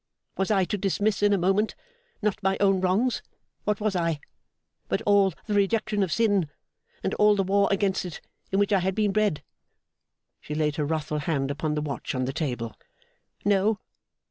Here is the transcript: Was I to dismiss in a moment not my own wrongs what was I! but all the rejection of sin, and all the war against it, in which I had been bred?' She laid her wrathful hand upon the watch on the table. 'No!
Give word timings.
Was 0.35 0.49
I 0.49 0.65
to 0.65 0.79
dismiss 0.79 1.21
in 1.21 1.31
a 1.31 1.37
moment 1.37 1.75
not 2.23 2.41
my 2.41 2.57
own 2.59 2.81
wrongs 2.81 3.21
what 3.65 3.79
was 3.79 3.95
I! 3.95 4.19
but 4.87 4.99
all 5.03 5.31
the 5.45 5.53
rejection 5.53 6.01
of 6.01 6.11
sin, 6.11 6.49
and 7.03 7.13
all 7.19 7.35
the 7.35 7.43
war 7.43 7.67
against 7.69 8.03
it, 8.05 8.19
in 8.51 8.57
which 8.57 8.73
I 8.73 8.79
had 8.79 8.95
been 8.95 9.11
bred?' 9.11 9.43
She 10.39 10.55
laid 10.55 10.77
her 10.77 10.85
wrathful 10.85 11.19
hand 11.19 11.51
upon 11.51 11.75
the 11.75 11.81
watch 11.83 12.15
on 12.15 12.25
the 12.25 12.33
table. 12.33 12.73
'No! 13.45 13.79